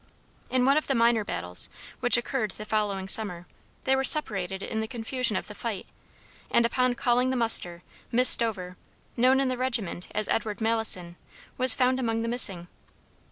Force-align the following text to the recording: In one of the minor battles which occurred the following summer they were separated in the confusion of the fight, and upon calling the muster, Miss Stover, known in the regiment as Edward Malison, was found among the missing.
In 0.49 0.65
one 0.65 0.77
of 0.77 0.87
the 0.87 0.95
minor 0.95 1.23
battles 1.23 1.69
which 1.99 2.17
occurred 2.17 2.49
the 2.49 2.65
following 2.65 3.07
summer 3.07 3.45
they 3.83 3.95
were 3.95 4.03
separated 4.03 4.63
in 4.63 4.79
the 4.81 4.87
confusion 4.87 5.35
of 5.35 5.47
the 5.47 5.53
fight, 5.53 5.85
and 6.49 6.65
upon 6.65 6.95
calling 6.95 7.29
the 7.29 7.35
muster, 7.35 7.83
Miss 8.11 8.27
Stover, 8.29 8.77
known 9.15 9.39
in 9.39 9.47
the 9.47 9.59
regiment 9.59 10.07
as 10.15 10.27
Edward 10.29 10.59
Malison, 10.59 11.17
was 11.55 11.75
found 11.75 11.99
among 11.99 12.23
the 12.23 12.27
missing. 12.27 12.67